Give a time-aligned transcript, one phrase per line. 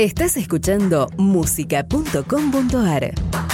[0.00, 3.49] Estás escuchando música.com.ar.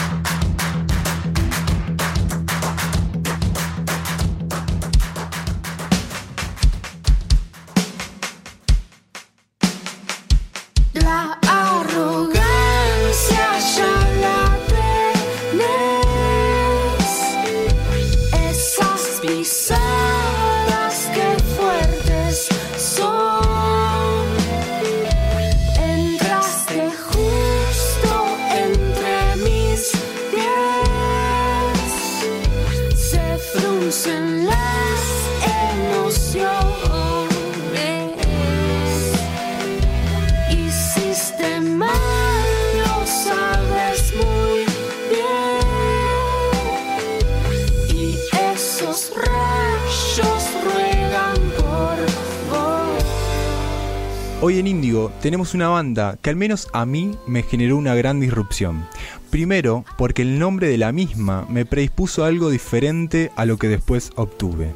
[54.49, 58.21] Hoy en Índigo tenemos una banda que al menos a mí me generó una gran
[58.21, 58.87] disrupción.
[59.29, 63.67] Primero, porque el nombre de la misma me predispuso a algo diferente a lo que
[63.67, 64.73] después obtuve.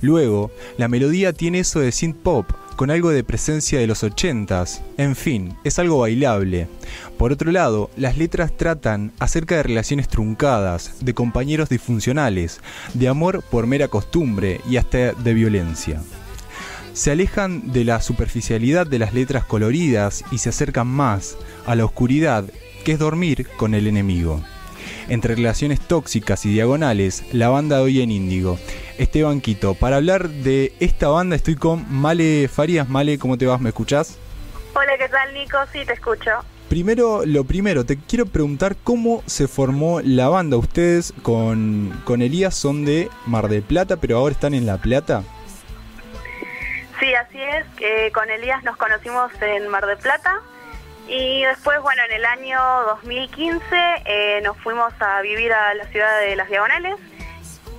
[0.00, 4.80] Luego, la melodía tiene eso de synth pop, con algo de presencia de los 80s,
[4.96, 6.66] en fin, es algo bailable.
[7.18, 12.60] Por otro lado, las letras tratan acerca de relaciones truncadas, de compañeros disfuncionales,
[12.94, 16.02] de amor por mera costumbre y hasta de violencia
[16.98, 21.84] se alejan de la superficialidad de las letras coloridas y se acercan más a la
[21.84, 22.44] oscuridad
[22.84, 24.42] que es dormir con el enemigo.
[25.08, 28.58] Entre relaciones tóxicas y diagonales, la banda de hoy en Índigo.
[28.98, 32.88] Esteban Quito, para hablar de esta banda estoy con Male Farías.
[32.88, 33.60] Male, ¿cómo te vas?
[33.60, 34.18] ¿Me escuchás?
[34.74, 35.56] Hola, ¿qué tal, Nico?
[35.72, 36.30] Sí, te escucho.
[36.68, 40.56] Primero, lo primero, te quiero preguntar cómo se formó la banda.
[40.56, 45.22] Ustedes con, con Elías son de Mar del Plata, pero ahora están en La Plata.
[47.76, 50.40] Que con Elías nos conocimos en Mar del Plata
[51.08, 53.64] y después, bueno, en el año 2015
[54.04, 56.96] eh, nos fuimos a vivir a la ciudad de Las Diagonales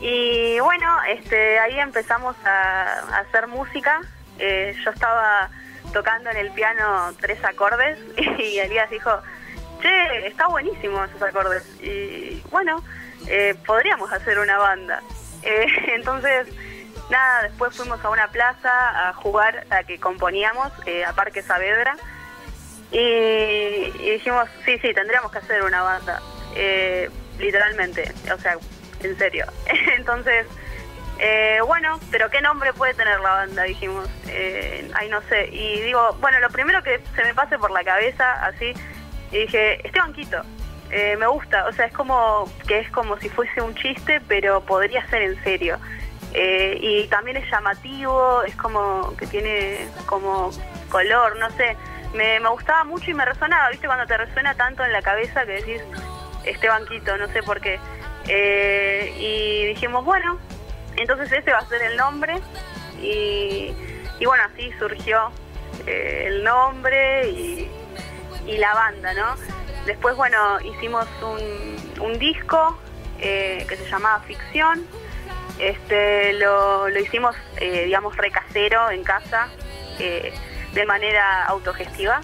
[0.01, 4.01] y bueno, este, ahí empezamos a, hacer música.
[4.39, 5.49] Eh, yo estaba
[5.93, 7.99] tocando en el piano tres acordes
[8.39, 9.11] y Elías dijo,
[9.81, 12.83] che, está buenísimo esos acordes y bueno,
[13.27, 15.03] eh, podríamos hacer una banda.
[15.43, 16.47] Entonces
[17.09, 21.95] nada, después fuimos a una plaza a jugar a que componíamos, eh, a Parque Saavedra,
[22.91, 26.21] y, dijimos, sí, sí, tendríamos que hacer una banda,
[26.55, 28.57] eh, literalmente, o sea,
[29.01, 29.45] en serio.
[29.97, 30.47] Entonces,
[31.19, 33.63] eh, bueno, pero ¿qué nombre puede tener la banda?
[33.63, 37.71] Dijimos, eh, ay, no sé, y digo, bueno, lo primero que se me pase por
[37.71, 38.73] la cabeza, así,
[39.31, 40.41] y dije, Esteban Quito.
[40.91, 44.61] Eh, me gusta, o sea, es como que es como si fuese un chiste, pero
[44.61, 45.77] podría ser en serio.
[46.33, 50.51] Eh, y también es llamativo, es como que tiene como
[50.89, 51.75] color, no sé.
[52.13, 53.87] Me, me gustaba mucho y me resonaba, ¿viste?
[53.87, 55.81] Cuando te resuena tanto en la cabeza que decís,
[56.45, 57.79] este banquito, no sé por qué.
[58.27, 60.39] Eh, y dijimos, bueno,
[60.97, 62.39] entonces ese va a ser el nombre.
[63.01, 63.73] Y,
[64.19, 65.31] y bueno, así surgió
[65.87, 67.71] eh, el nombre y,
[68.45, 69.35] y la banda, ¿no?
[69.85, 72.77] Después, bueno, hicimos un, un disco
[73.19, 74.85] que se llamaba Ficción.
[75.59, 79.47] Este, lo, lo hicimos, eh, digamos, recasero en casa,
[79.99, 80.33] eh,
[80.73, 82.21] de manera autogestiva.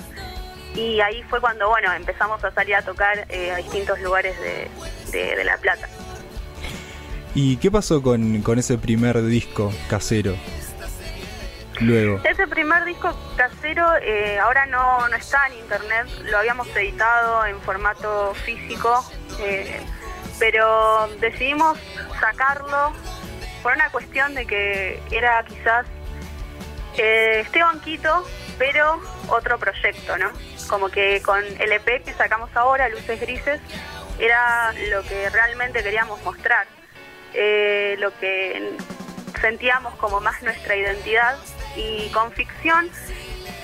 [0.73, 4.69] Y ahí fue cuando, bueno, empezamos a salir a tocar eh, a distintos lugares de,
[5.11, 5.87] de- de La Plata.
[7.33, 10.35] ¿Y qué pasó con, con ese primer disco casero?
[11.81, 12.21] Luego.
[12.23, 17.59] Ese primer disco casero eh, ahora no, no está en internet, lo habíamos editado en
[17.61, 19.03] formato físico,
[19.41, 19.81] eh,
[20.39, 21.77] pero decidimos
[22.21, 22.93] sacarlo
[23.65, 25.87] por una cuestión de que era quizás
[26.99, 28.23] eh, Esteban Quito,
[28.59, 30.29] pero otro proyecto, ¿no?
[30.69, 33.59] Como que con el EP que sacamos ahora, Luces Grises,
[34.19, 36.67] era lo que realmente queríamos mostrar,
[37.33, 38.77] eh, lo que
[39.41, 41.35] sentíamos como más nuestra identidad
[41.75, 42.87] y con ficción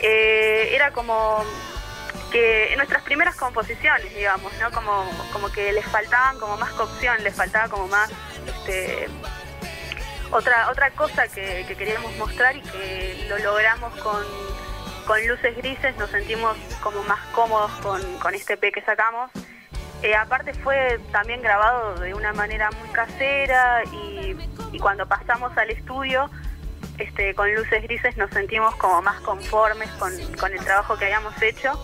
[0.01, 1.45] eh, era como
[2.31, 4.71] que en nuestras primeras composiciones, digamos, ¿no?
[4.71, 8.09] Como, como que les faltaban como más cocción, les faltaba como más
[8.47, 9.07] este,
[10.31, 14.23] otra otra cosa que, que queríamos mostrar y que lo logramos con,
[15.05, 19.31] con luces grises, nos sentimos como más cómodos con, con este EP que sacamos.
[20.03, 24.35] Eh, aparte fue también grabado de una manera muy casera y,
[24.79, 26.31] cuando pasamos al estudio
[26.97, 31.39] este, con luces grises nos sentimos como más conformes con, con el trabajo que habíamos
[31.41, 31.79] hecho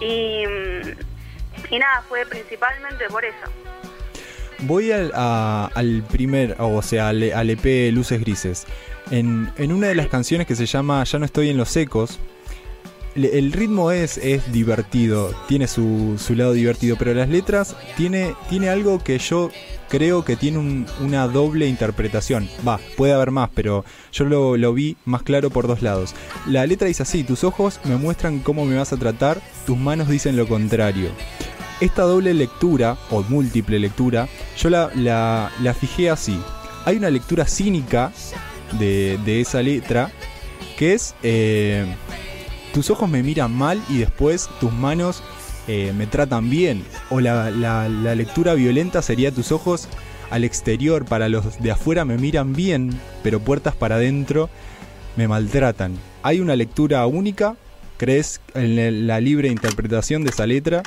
[0.00, 0.44] y,
[1.70, 3.63] y nada, fue principalmente por eso.
[4.60, 8.64] Voy al, al primer, o sea, al, al EP Luces Grises.
[9.10, 12.18] En, en una de las canciones que se llama Ya no estoy en los ecos,
[13.14, 18.70] el ritmo es, es divertido, tiene su, su lado divertido, pero las letras tiene, tiene
[18.70, 19.50] algo que yo
[19.88, 22.48] creo que tiene un- una doble interpretación.
[22.66, 26.12] Va, puede haber más, pero yo lo, lo vi más claro por dos lados.
[26.48, 30.08] La letra dice así, tus ojos me muestran cómo me vas a tratar, tus manos
[30.08, 31.10] dicen lo contrario.
[31.80, 34.28] Esta doble lectura, o múltiple lectura,
[34.58, 36.38] yo la, la, la fijé así.
[36.84, 38.12] Hay una lectura cínica
[38.78, 40.10] de, de esa letra,
[40.78, 41.14] que es...
[41.22, 41.84] eh,
[42.72, 45.22] tus ojos me miran mal y después tus manos
[45.68, 46.84] eh, me tratan bien.
[47.08, 49.86] O la, la- la lectura violenta sería tus ojos
[50.30, 52.90] al exterior, para los de afuera me miran bien,
[53.22, 54.50] pero puertas para adentro
[55.16, 55.96] me maltratan.
[56.24, 57.54] ¿Hay una lectura única?
[57.96, 60.82] ¿Crees en la libre interpretación de esa letra?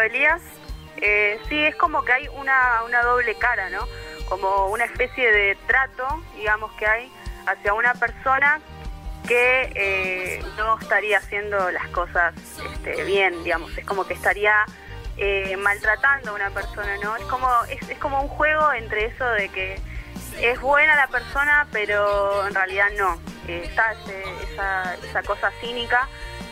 [0.00, 0.42] Elías.
[0.96, 3.86] Eh, sí, es como que hay una, una doble cara, ¿no?
[4.28, 6.06] Como una especie de trato,
[6.36, 7.12] digamos, que hay
[7.46, 8.60] hacia una persona
[9.26, 12.34] que eh, no estaría haciendo las cosas
[12.72, 13.76] este, bien, digamos.
[13.76, 14.64] Es como que estaría
[15.18, 17.16] eh, maltratando a una persona, ¿no?
[17.16, 19.80] Es como, es, como un juego entre eso de que
[20.40, 23.20] es buena la persona, pero en realidad no.
[23.46, 23.94] Eh, está
[24.52, 26.08] esa, esa cosa cínica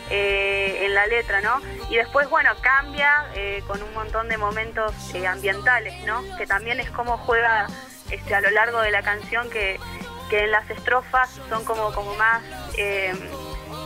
[0.09, 1.61] eh, en la letra, ¿no?
[1.89, 6.23] Y después, bueno, cambia eh, con un montón de momentos eh, ambientales, ¿no?
[6.37, 7.67] Que también es como juega
[8.11, 9.79] este, a lo largo de la canción, que,
[10.29, 12.41] que en las estrofas son como, como más,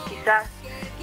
[0.10, 0.50] quizás,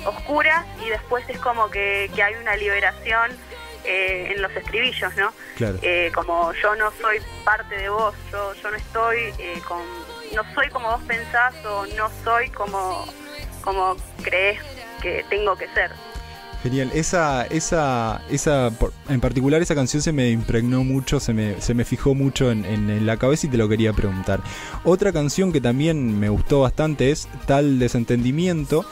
[0.05, 3.37] oscuras, y después es como que, que hay una liberación
[3.85, 5.33] eh, en los estribillos, ¿no?
[5.57, 5.79] Claro.
[5.81, 9.81] Eh, como yo no soy parte de vos, yo, yo no estoy eh, con,
[10.35, 13.07] no soy como vos pensás o no soy como,
[13.63, 14.61] como crees
[15.01, 15.91] que tengo que ser.
[16.63, 16.91] Genial.
[16.93, 18.73] Esa, esa, esa,
[19.09, 23.07] en particular esa canción se me impregnó mucho, se me, se me fijó mucho en,
[23.07, 24.41] la cabeza y te lo quería preguntar.
[24.83, 28.85] Otra canción que también me gustó bastante es Tal Desentendimiento,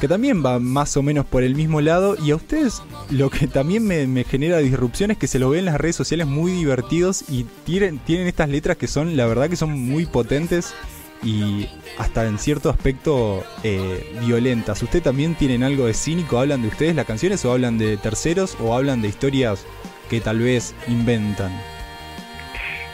[0.00, 2.16] que también va más o menos por el mismo lado.
[2.20, 5.60] Y a ustedes lo que también me, me genera disrupción es que se lo ven
[5.60, 9.48] en las redes sociales muy divertidos y tienen, tienen estas letras que son, la verdad
[9.48, 10.74] que son muy potentes
[11.24, 11.68] y
[11.98, 14.82] hasta en cierto aspecto eh, violentas.
[14.82, 16.38] ¿Usted también tienen algo de cínico?
[16.38, 19.64] ¿Hablan de ustedes las canciones o hablan de terceros o hablan de historias
[20.10, 21.52] que tal vez inventan?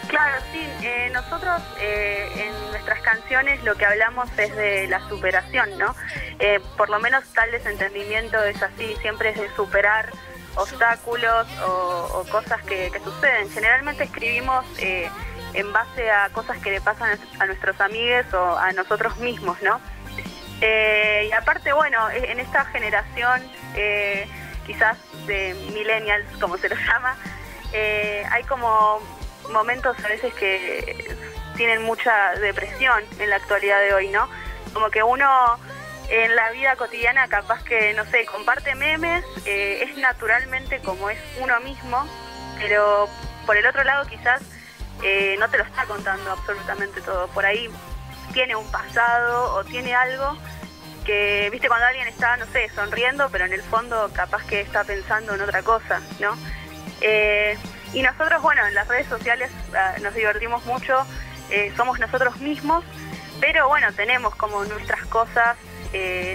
[0.08, 5.78] Claro, sí, eh, nosotros eh, en nuestras canciones lo que hablamos es de la superación,
[5.78, 5.94] ¿no?
[6.38, 10.10] Eh, por lo menos tal desentendimiento es así, siempre es de superar
[10.56, 13.48] obstáculos o, cosas que, que suceden.
[13.50, 15.08] Generalmente escribimos eh,
[15.54, 19.80] en base a cosas que le pasan a nuestros amigos o a nosotros mismos, ¿no?
[20.60, 23.42] Eh, y aparte, bueno, e- en esta generación,
[23.74, 24.28] eh,
[24.66, 27.16] quizás de millennials, como se los llama,
[27.72, 29.00] eh, hay como
[29.50, 31.16] momentos a veces que
[31.56, 34.28] tienen mucha depresión en la actualidad de hoy, ¿no?
[34.72, 35.58] Como que uno
[36.08, 41.18] en la vida cotidiana capaz que, no sé, comparte memes, eh, es naturalmente como es
[41.40, 42.06] uno mismo,
[42.58, 43.08] pero
[43.46, 44.42] por el otro lado quizás
[45.02, 47.28] eh, no te lo está contando absolutamente todo.
[47.28, 47.70] Por ahí
[48.32, 50.36] tiene un pasado o tiene algo
[51.04, 54.84] que, viste, cuando alguien está, no sé, sonriendo, pero en el fondo capaz que está
[54.84, 56.36] pensando en otra cosa, ¿no?
[57.00, 57.56] Eh,
[57.92, 61.04] y nosotros, bueno, en las redes sociales ah, nos divertimos mucho,
[61.50, 62.84] eh, somos nosotros mismos,
[63.40, 65.56] pero bueno, tenemos como nuestras cosas,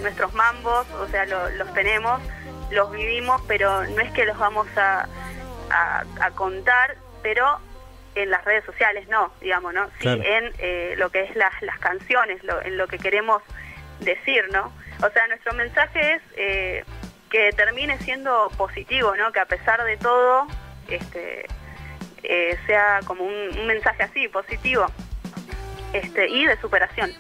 [0.02, 2.20] nuestros mambos, o sea, lo- los tenemos,
[2.72, 5.08] los vivimos, pero no es que los vamos a-
[5.70, 7.60] a contar, pero
[8.16, 9.86] en las redes sociales no, digamos, ¿no?
[10.00, 10.24] Sí, Claro.
[10.24, 13.42] en eh, lo que es las, las canciones, lo- en lo que queremos
[14.00, 14.72] decir, ¿no?
[15.06, 16.84] O sea, nuestro mensaje es eh,
[17.30, 19.32] que termine siendo positivo, ¿no?
[19.32, 20.48] Que a pesar de todo,
[20.88, 21.46] este,
[22.24, 24.86] eh, sea como un, un mensaje así, positivo,
[25.94, 27.12] este, y de superación.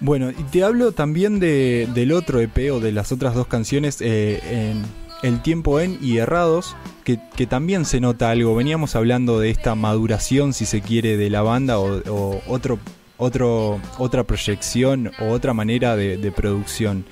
[0.00, 4.00] Bueno, y te hablo también de, del otro EP o de las otras dos canciones,
[4.02, 4.84] en
[5.22, 6.76] El tiempo en y Errados,
[7.06, 8.56] que, también se nota algo.
[8.56, 12.80] Veníamos hablando de esta maduración, si se quiere, de la banda o, otro,
[13.16, 17.06] otro, otra proyección o otra manera de, producción.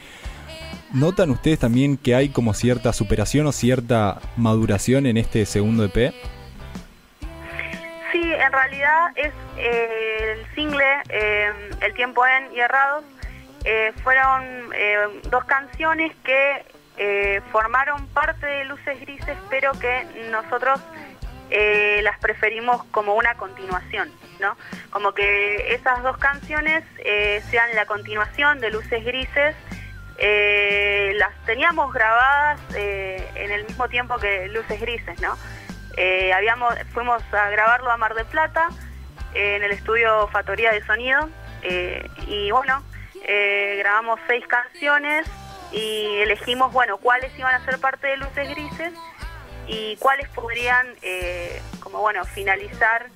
[0.93, 6.13] ¿Notan ustedes también que hay como cierta superación o cierta maduración en este segundo EP?
[8.13, 13.05] Sí, en realidad es eh, el single eh, El tiempo en y errados
[13.65, 16.65] eh, fueron eh, dos canciones que
[16.97, 20.81] eh, formaron parte de Luces Grises, pero que nosotros
[21.51, 24.57] eh, las preferimos como una continuación, ¿no?
[24.91, 29.57] Como que esas dos canciones eh, sean la continuación de Luces Grises.
[31.17, 35.37] Las teníamos grabadas en el mismo tiempo que Luces Grises, ¿no?
[36.35, 38.69] Habíamos, fuimos a grabarlo a Mar del Plata,
[39.35, 41.29] en el estudio Factoría de Sonido,
[42.29, 42.83] y bueno,
[43.79, 45.29] grabamos seis canciones
[45.75, 48.93] y elegimos, bueno, cuáles iban a ser parte de Luces Grises
[49.67, 53.09] y cuáles podrían, eh, como bueno, finalizar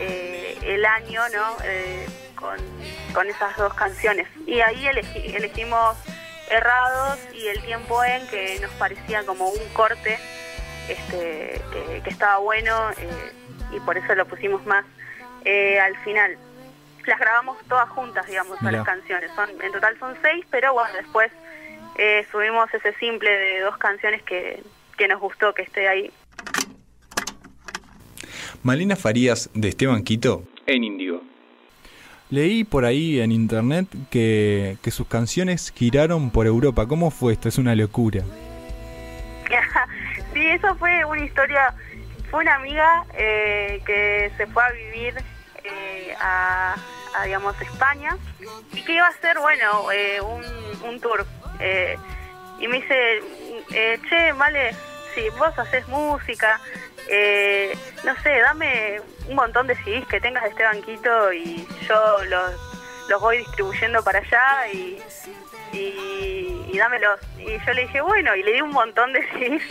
[0.00, 1.56] eh, el año, ¿no?
[1.62, 2.56] Eh, con,
[3.14, 4.26] con esas dos canciones.
[4.44, 5.96] Y ahí elegimos
[6.50, 10.18] Errados y El Tiempo En, que nos parecía como un corte
[10.88, 11.62] este,
[12.02, 12.74] que, estaba bueno
[13.70, 14.84] y por eso lo pusimos más
[15.44, 16.36] al final.
[17.06, 19.30] Las grabamos todas juntas, digamos, a las canciones.
[19.36, 21.30] Son, en total son seis, pero bueno, después
[22.00, 24.62] eh, subimos ese simple de dos canciones que,
[24.96, 26.10] que nos gustó que esté ahí.
[28.62, 31.22] Malena Farías de Esteban Quito en Índigo.
[32.30, 36.86] Leí por ahí en internet que, que sus canciones giraron por Europa.
[36.86, 37.48] ¿Cómo fue esto?
[37.48, 38.22] Es una locura.
[40.32, 41.74] sí, eso fue una historia.
[42.30, 45.14] Fue una amiga eh, que se fue a vivir
[45.64, 46.76] eh, a,
[47.18, 48.16] a, digamos, España
[48.72, 51.26] y que iba a hacer, bueno, eh, un, un tour.
[51.60, 51.96] Eh,
[52.58, 53.22] y me dice,
[53.72, 54.74] eh, che, vale,
[55.14, 56.60] si vos haces música,
[57.08, 62.24] eh, no sé, dame un montón de CDs que tengas de este banquito y yo
[62.24, 62.52] los,
[63.08, 65.02] los voy distribuyendo para allá y,
[65.72, 67.20] y, dámelos.
[67.38, 69.62] Y yo le dije, bueno, y le di un montón de CDs.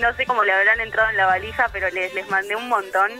[0.00, 3.10] No sé cómo le habrán entrado en la valija, pero les, les mandé un montón.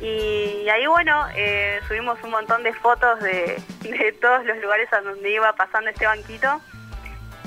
[0.00, 5.00] Y ahí, bueno, eh, subimos un montón de fotos de, de todos los lugares a
[5.00, 6.60] donde iba pasando este banquito.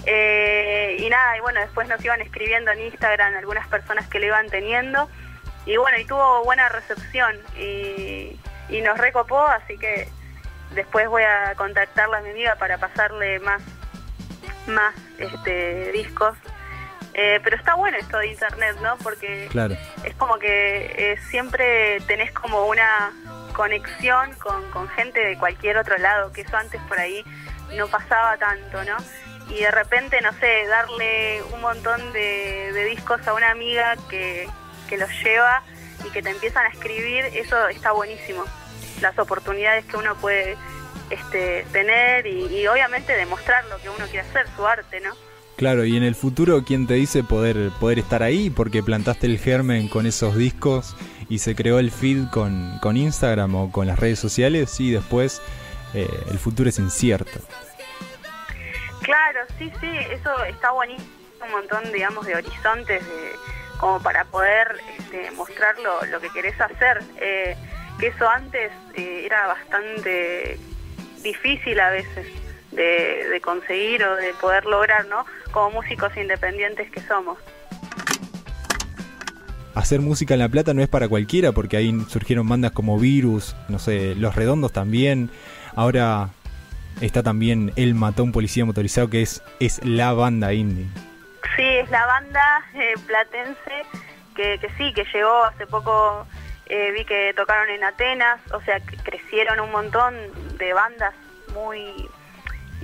[0.10, 4.28] Eh, y nada, y bueno, después nos iban escribiendo en Instagram algunas personas que lo
[4.28, 5.10] iban teniendo.
[5.66, 10.08] Y bueno, y tuvo buena recepción y, y nos recopó, así que
[10.72, 13.62] después voy a contactarla a mi amiga para pasarle más,
[14.68, 16.38] más este, discos.
[17.14, 18.96] Eh, pero está bueno esto de internet, ¿no?
[19.00, 19.76] Porque Claro.
[20.06, 23.12] es como que eh, siempre tenés como una
[23.54, 27.26] conexión con, con gente de cualquier otro lado, que eso antes por ahí
[27.76, 28.96] no pasaba tanto, ¿no?
[29.50, 34.48] Y de repente, no sé, darle un montón de, discos a una amiga que,
[34.89, 35.63] que los lleva
[36.06, 38.44] y que te empiezan a escribir, eso está buenísimo.
[39.01, 40.58] Las oportunidades que uno puede
[41.10, 45.13] este, tener y, y obviamente demostrar lo que uno quiere hacer, su arte, ¿no?
[45.58, 48.51] Claro, y en el futuro, ¿quién te dice poder, poder estar ahí?
[48.51, 50.96] Porque plantaste el germen con esos discos
[51.30, 55.42] y se creó el feed con, con Instagram o con las redes sociales y después
[55.96, 57.39] eh, el futuro es incierto.
[59.08, 61.08] Claro, sí, sí, eso está buenísimo,
[61.46, 63.02] un montón, digamos, de horizontes
[63.78, 64.68] como para poder
[65.00, 67.02] este, mostrar lo, lo que querés hacer.
[67.16, 67.56] Eh,
[68.02, 70.60] que eso antes eh, era bastante
[71.24, 72.28] difícil a veces
[72.72, 75.26] de conseguir o de poder lograr, ¿no?
[75.54, 77.38] Como músicos independientes que somos.
[79.74, 83.56] Hacer música en La Plata no es para cualquiera porque ahí surgieron bandas como Virus,
[83.70, 85.32] no sé, Los Redondos también.
[85.78, 86.32] Ahora
[87.01, 90.88] está también El Matón Policía Motorizado que es, es la banda indie.
[91.56, 93.86] Sí, es la banda eh, platense
[94.36, 96.27] que, que sí, que llegó hace poco,
[96.68, 100.16] eh, vi que tocaron en Atenas, o sea, crecieron un montón
[100.58, 101.13] de bandas
[101.54, 102.10] muy,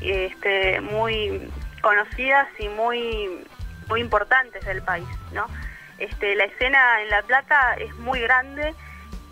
[0.02, 1.52] este, muy
[1.82, 3.46] conocidas y muy,
[3.88, 5.46] muy importantes del país, ¿no?
[6.00, 8.74] Este, la escena en La Plata es muy grande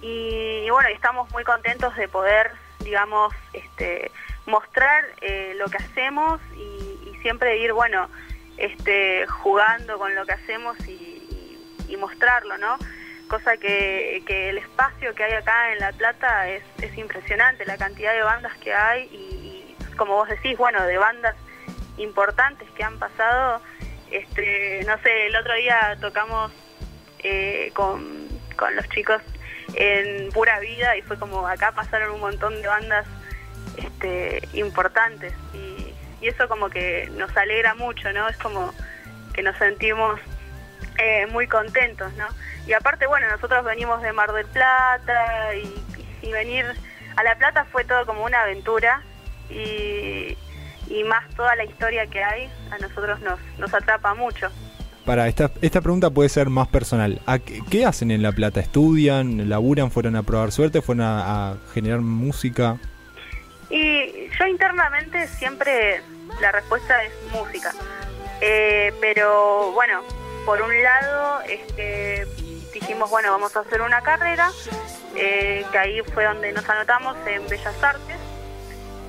[0.02, 4.12] y, y bueno, estamos muy contentos de poder, digamos, este,
[4.46, 6.90] mostrar eh, lo que hacemos y,
[7.22, 8.10] siempre ir, bueno,
[8.58, 11.08] este, jugando con lo que hacemos y,
[12.00, 12.80] mostrarlo, ¿no?
[13.28, 18.14] Cosa que, el espacio que hay acá en La Plata es, es impresionante, la cantidad
[18.14, 21.36] de bandas que hay y, y como vos decís, bueno, de bandas
[21.98, 23.62] importantes que han pasado,
[24.10, 26.52] este, no sé, el otro día tocamos
[27.20, 29.22] eh, con, con los chicos
[29.76, 33.06] en Pura Vida y fue como acá pasaron un montón de bandas
[34.01, 35.93] este, importantes y,
[36.24, 38.27] y eso como que nos alegra mucho, ¿no?
[38.27, 38.74] Es como
[39.34, 40.20] que nos sentimos
[40.98, 42.25] eh, muy contentos, ¿no?
[42.67, 46.65] Y aparte, bueno, nosotros venimos de Mar del Plata y, venir
[47.17, 49.01] a La Plata fue todo como una aventura
[49.50, 50.38] y,
[50.88, 54.50] y más toda la historia que hay a nosotros nos, nos atrapa mucho.
[55.05, 57.20] Para esta, esta pregunta puede ser más personal.
[57.25, 58.62] ¿A qué, hacen en La Plata?
[58.62, 59.50] ¿Estudian?
[59.50, 59.91] ¿Laburan?
[59.91, 60.81] ¿Fueron a probar suerte?
[60.81, 62.77] ¿Fueron a generar música?
[63.72, 66.01] Y yo internamente siempre
[66.42, 67.74] la respuesta es música.
[68.42, 70.01] Eh, pero bueno,
[70.46, 72.28] por un lado este,
[72.74, 74.51] dijimos, bueno, vamos a hacer una carrera,
[75.16, 78.18] eh, que ahí fue donde nos anotamos en Bellas Artes.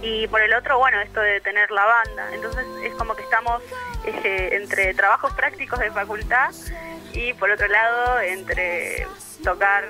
[0.00, 2.34] Y por el otro, bueno, esto de tener la banda.
[2.34, 3.62] Entonces es como que estamos
[4.04, 6.52] eh, entre trabajos prácticos de facultad
[7.12, 9.06] y por otro lado entre
[9.44, 9.88] tocar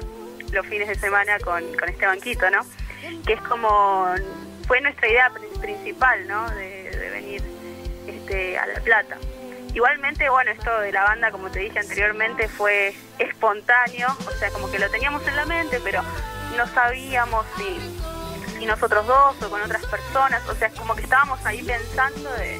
[0.50, 2.60] los fines de semana con, con este banquito, ¿no?
[3.26, 4.06] Que es como,
[4.72, 6.48] fue nuestra idea prin- principal, ¿no?
[6.52, 7.42] De, de venir
[8.06, 9.18] este, a La Plata.
[9.74, 14.70] Igualmente, bueno, esto de la banda, como te dije anteriormente, fue espontáneo, o sea, como
[14.70, 16.02] que lo teníamos en la mente, pero
[16.56, 21.44] no sabíamos si, si nosotros dos o con otras personas, o sea, como que estábamos
[21.44, 22.58] ahí pensando de,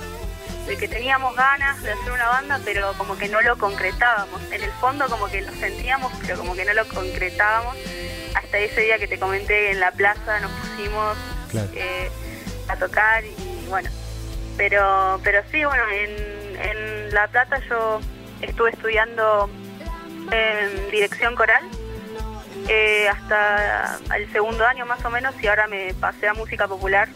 [0.67, 4.39] de que teníamos ganas de hacer una banda, pero como que no lo concretábamos.
[4.53, 7.75] En el fondo como que lo sentíamos, pero como que no lo concretábamos.
[8.35, 11.17] Hasta ese día que te comenté en la plaza nos pusimos
[12.69, 13.91] A tocar y bueno.
[14.57, 18.01] Pero, pero sí, bueno, en, en La Plata yo
[18.41, 19.49] estuve estudiando
[20.31, 21.63] en dirección coral
[22.69, 27.09] eh, hasta el segundo año más o menos y ahora me pasé a música popular.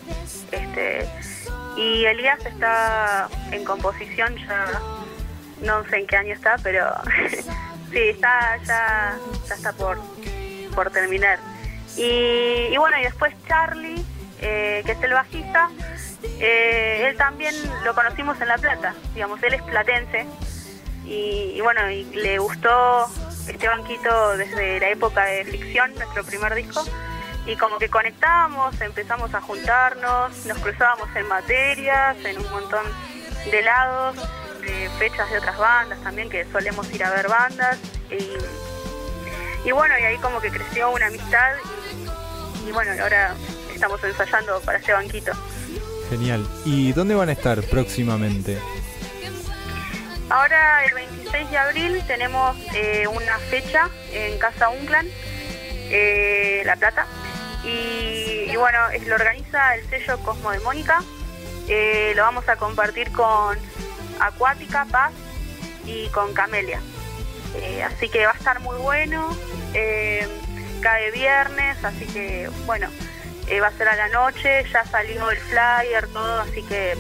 [0.51, 1.09] Este,
[1.77, 4.67] y Elías está en composición, ya
[5.61, 6.87] no sé en qué año está, pero
[7.93, 9.17] sí, está ya,
[9.49, 9.99] ya está por,
[10.75, 11.39] por terminar.
[11.97, 14.05] Y, y bueno, y después Charlie,
[14.41, 15.71] eh, que es el bajista,
[16.41, 20.27] eh, él también lo conocimos en La Plata, digamos, él es platense
[21.05, 23.07] y, bueno, y le gustó
[23.47, 26.85] este banquito desde la época de ficción, nuestro primer disco,
[27.47, 32.85] y como que conectábamos, empezamos a juntarnos, nos cruzábamos en materias, en un montón
[33.51, 34.17] de lados,
[34.61, 37.79] de fechas de otras bandas también, que solemos ir a ver bandas,
[38.11, 41.53] y, y bueno, y ahí como que creció una amistad,
[42.67, 43.37] y, bueno, ahora
[43.77, 45.33] estamos ensayando para este banquito.
[46.11, 46.47] Genial.
[46.65, 48.59] ¿Y dónde van a estar próximamente?
[50.29, 55.07] Ahora el 26 de abril tenemos eh, una fecha en Casa Unclan,
[55.91, 57.07] eh, La Plata,
[57.65, 61.03] y, y bueno, es- lo organiza el sello Cosmo de Mónica,
[61.69, 63.59] Eh, lo vamos a compartir con
[64.21, 65.11] Acuática, Paz
[65.85, 66.81] y con Camelia.
[67.57, 69.37] Eh, así que va a estar muy bueno,
[70.81, 72.89] cae viernes, así que bueno,
[73.49, 76.97] eh, va a ser a la noche, ya salió el flyer, todo, así que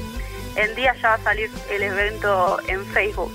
[0.56, 3.32] en día ya va a salir el evento en Facebook.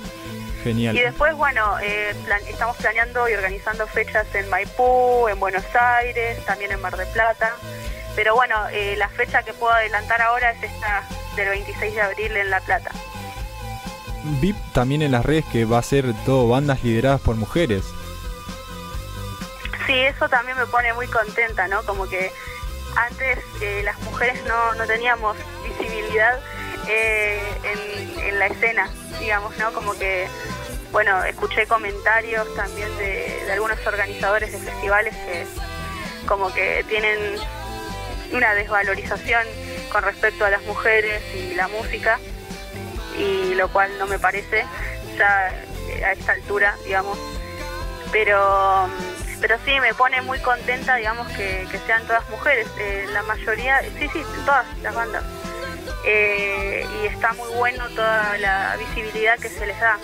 [0.63, 0.95] Genial.
[0.95, 6.43] Y después, bueno, eh, plan- estamos planeando y organizando fechas en Maipú, en Buenos Aires,
[6.45, 7.51] también en Mar del Plata.
[8.15, 11.03] Pero bueno, eh, la fecha que puedo adelantar ahora es esta
[11.35, 12.91] del 26 de abril en La Plata.
[14.39, 17.83] VIP también en las redes que va a ser todo bandas lideradas por mujeres.
[19.87, 21.81] Sí, eso también me pone muy contenta, ¿no?
[21.83, 22.31] Como que
[22.95, 26.39] antes eh, las mujeres no, no teníamos visibilidad
[26.87, 29.71] eh, en, la escena, digamos, ¿no?
[29.71, 30.27] Como que,
[30.91, 35.45] bueno, escuché comentarios también de, de algunos organizadores de festivales que
[36.25, 37.17] como que tienen
[38.31, 39.45] una desvalorización
[39.91, 42.19] con respecto a las mujeres y la música,
[43.17, 44.65] y lo cual no me parece
[45.17, 45.49] ya
[45.89, 47.17] eh, a esta altura, digamos,
[48.11, 48.87] pero
[49.41, 52.67] pero sí me pone muy contenta digamos que, sean todas mujeres.
[52.77, 55.23] Eh, la mayoría sí sí todas las bandas.
[56.05, 59.97] Eh, y está muy bueno toda la visibilidad que se les da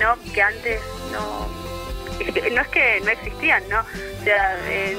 [0.00, 0.80] no que antes
[1.12, 1.48] no
[2.52, 4.98] no es que no existían no o sea en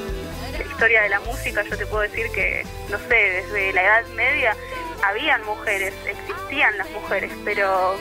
[0.58, 4.06] la historia de la música yo te puedo decir que no sé desde la edad
[4.16, 4.56] media
[5.04, 7.98] habían mujeres existían las mujeres pero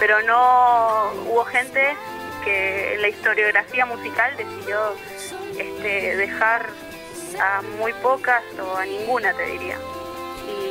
[0.00, 1.96] pero no hubo gente
[2.44, 4.78] que en la historiografía musical decidió
[5.58, 6.66] este, dejar
[7.40, 9.76] a muy pocas o a ninguna, te diría.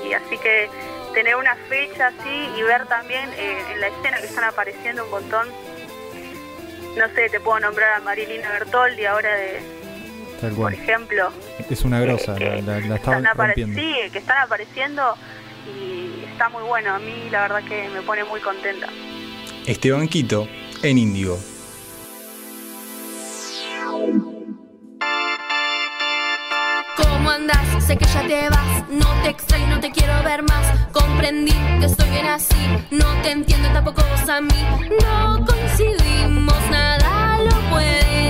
[0.08, 0.70] Y así que
[1.14, 5.10] tener una fecha así y ver también eh, en la escena que están apareciendo un
[5.12, 5.48] montón,
[6.98, 9.60] no sé, te puedo nombrar a Marilina Bertoldi ahora de,
[10.42, 10.74] Tal por cual.
[10.74, 11.32] ejemplo,
[11.70, 13.80] Es una grosa, que la, la, la están rompiendo.
[13.80, 15.16] sí, que están apareciendo
[15.68, 16.96] y está muy bueno.
[16.96, 18.88] A mí la verdad que me pone muy contenta.
[19.66, 20.48] Este banquito
[20.84, 21.38] en Índigo.
[26.98, 27.84] ¿Cómo andas?
[27.86, 30.66] Sé que ya te vas, no te extraño, no te quiero ver más.
[30.92, 32.56] Comprendí que estoy bien así,
[32.90, 34.66] no te entiendo tampoco vos a mí.
[35.02, 38.21] No coincidimos, nada lo puede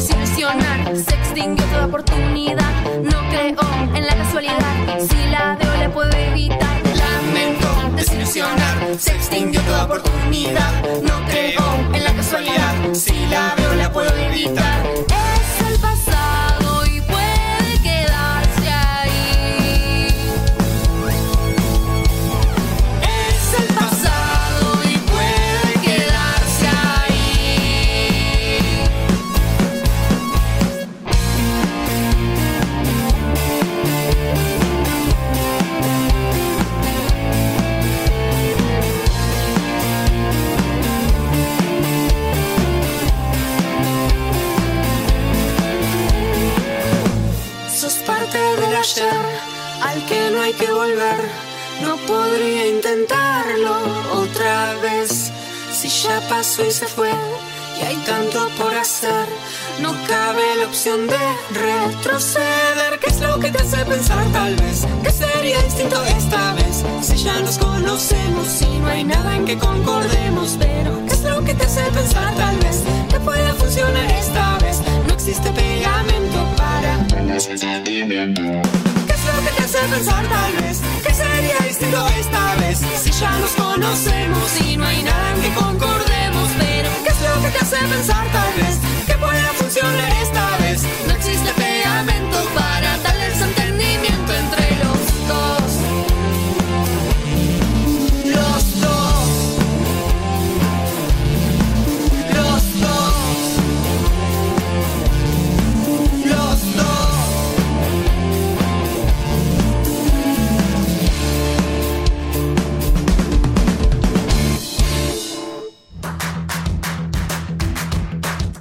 [0.00, 0.96] desilusionan.
[0.96, 2.72] Se extinguió toda oportunidad.
[3.02, 3.60] No creo
[3.94, 4.98] en la casualidad.
[4.98, 6.80] Si la veo, la puedo evitar.
[6.96, 8.76] Lamento desilusionar.
[8.98, 10.72] Se extinguió toda oportunidad.
[11.02, 12.74] No creo en la casualidad.
[12.94, 14.82] Si la veo, la puedo evitar.
[50.50, 51.20] Hay que volver.
[51.82, 53.76] No podría intentarlo
[54.12, 55.30] otra vez.
[55.72, 57.10] Si ya pasó y se fue
[57.78, 59.26] y hay tanto por hacer,
[59.80, 61.18] no cabe la opción de
[61.52, 62.98] retroceder.
[63.00, 64.86] ¿Qué es lo que te hace pensar tal vez?
[65.02, 66.84] Que sería distinto esta vez?
[67.02, 70.56] Si ya nos conocemos y no hay nada en que concordemos.
[70.58, 72.82] Pero ¿qué es lo que te hace pensar tal vez?
[73.08, 74.80] Que pueda funcionar esta vez.
[75.06, 78.89] No existe pegamento para ¿Qué es lo
[79.44, 80.80] que te hace pensar tal vez?
[81.02, 85.39] Que sería distinto esta vez Si ya nos conocemos y no hay nada